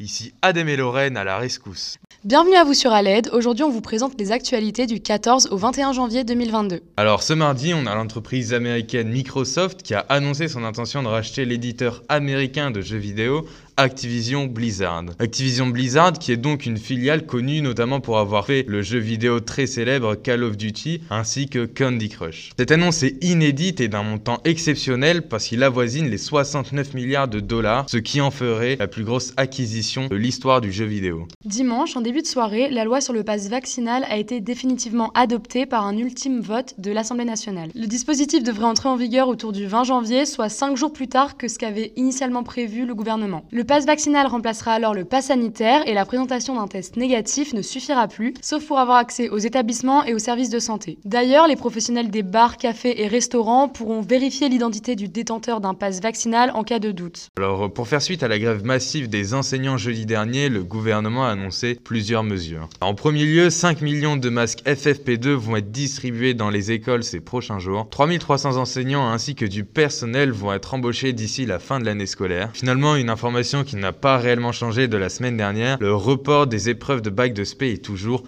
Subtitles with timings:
[0.00, 1.96] Ici Adem et Lorraine à la rescousse.
[2.22, 3.30] Bienvenue à vous sur Aled.
[3.32, 6.82] Aujourd'hui, on vous présente les actualités du 14 au 21 janvier 2022.
[6.96, 11.44] Alors ce mardi, on a l'entreprise américaine Microsoft qui a annoncé son intention de racheter
[11.44, 13.48] l'éditeur américain de jeux vidéo
[13.80, 15.04] Activision Blizzard.
[15.20, 19.38] Activision Blizzard qui est donc une filiale connue notamment pour avoir fait le jeu vidéo
[19.38, 22.50] très célèbre Call of Duty ainsi que Candy Crush.
[22.58, 27.38] Cette annonce est inédite et d'un montant exceptionnel parce qu'il avoisine les 69 milliards de
[27.38, 31.28] dollars, ce qui en ferait la plus grosse acquisition de l'histoire du jeu vidéo.
[31.44, 35.66] Dimanche, en début de soirée, la loi sur le pass vaccinal a été définitivement adoptée
[35.66, 37.70] par un ultime vote de l'Assemblée nationale.
[37.76, 41.36] Le dispositif devrait entrer en vigueur autour du 20 janvier, soit 5 jours plus tard
[41.36, 43.44] que ce qu'avait initialement prévu le gouvernement.
[43.68, 48.08] Pass vaccinal remplacera alors le pass sanitaire et la présentation d'un test négatif ne suffira
[48.08, 50.96] plus, sauf pour avoir accès aux établissements et aux services de santé.
[51.04, 56.00] D'ailleurs, les professionnels des bars, cafés et restaurants pourront vérifier l'identité du détenteur d'un pass
[56.00, 57.28] vaccinal en cas de doute.
[57.36, 61.32] Alors, pour faire suite à la grève massive des enseignants jeudi dernier, le gouvernement a
[61.32, 62.70] annoncé plusieurs mesures.
[62.80, 67.20] En premier lieu, 5 millions de masques FFP2 vont être distribués dans les écoles ces
[67.20, 67.86] prochains jours.
[67.90, 72.48] 3300 enseignants ainsi que du personnel vont être embauchés d'ici la fin de l'année scolaire.
[72.54, 76.68] Finalement, une information qui n'a pas réellement changé de la semaine dernière, le report des
[76.68, 78.24] épreuves de bac de spé est toujours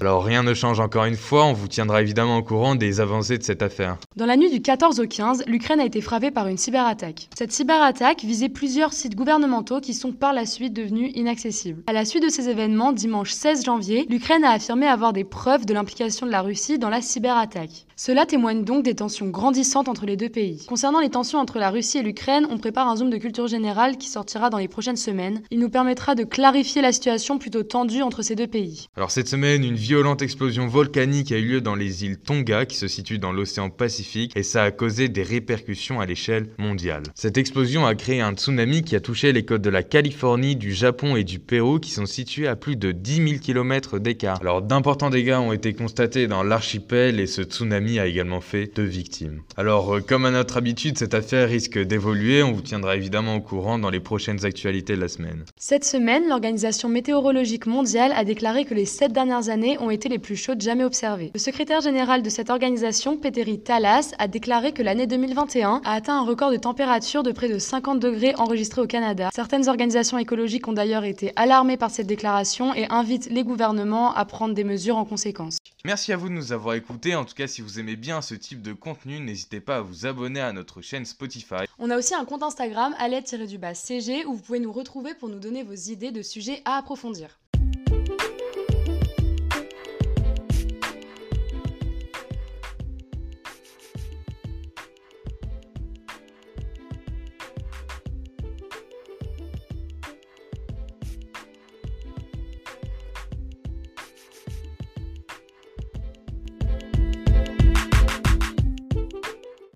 [0.00, 3.38] Alors rien ne change encore une fois, on vous tiendra évidemment au courant des avancées
[3.38, 3.96] de cette affaire.
[4.16, 7.28] Dans la nuit du 14 au 15, l'Ukraine a été frappée par une cyberattaque.
[7.36, 11.82] Cette cyberattaque visait plusieurs sites gouvernementaux qui sont par la suite devenus inaccessibles.
[11.86, 15.66] À la suite de ces événements, dimanche 16 janvier, l'Ukraine a affirmé avoir des preuves
[15.66, 17.86] de l'implication de la Russie dans la cyberattaque.
[17.96, 20.64] Cela témoigne donc des tensions grandissantes entre les deux pays.
[20.68, 23.96] Concernant les tensions entre la Russie et l'Ukraine, on prépare un zoom de culture générale
[23.96, 25.42] qui sortira dans les prochaines semaines.
[25.50, 28.86] Il nous permettra de clarifier la situation plutôt tendue entre ces deux pays.
[28.96, 32.78] Alors cette semaine, une violente explosion volcanique a eu lieu dans les îles Tonga qui
[32.78, 37.02] se situent dans l'océan Pacifique et ça a causé des répercussions à l'échelle mondiale.
[37.14, 40.72] Cette explosion a créé un tsunami qui a touché les côtes de la Californie, du
[40.72, 44.38] Japon et du Pérou qui sont situés à plus de 10 000 km d'écart.
[44.40, 48.84] Alors d'importants dégâts ont été constatés dans l'archipel et ce tsunami a également fait deux
[48.84, 49.42] victimes.
[49.58, 53.42] Alors euh, comme à notre habitude, cette affaire risque d'évoluer, on vous tiendra évidemment au
[53.42, 55.44] courant dans les prochaines actualités de la semaine.
[55.58, 60.20] Cette semaine, l'Organisation météorologique mondiale a déclaré que les sept dernières années ont été les
[60.20, 61.32] plus chaudes jamais observées.
[61.34, 66.20] Le secrétaire général de cette organisation, Petteri Talas, a déclaré que l'année 2021 a atteint
[66.20, 69.30] un record de température de près de 50 degrés enregistré au Canada.
[69.34, 74.24] Certaines organisations écologiques ont d'ailleurs été alarmées par cette déclaration et invitent les gouvernements à
[74.24, 75.58] prendre des mesures en conséquence.
[75.84, 77.16] Merci à vous de nous avoir écoutés.
[77.16, 80.06] En tout cas, si vous aimez bien ce type de contenu, n'hésitez pas à vous
[80.06, 81.64] abonner à notre chaîne Spotify.
[81.80, 85.64] On a aussi un compte Instagram, aled-cg, où vous pouvez nous retrouver pour nous donner
[85.64, 87.40] vos idées de sujets à approfondir.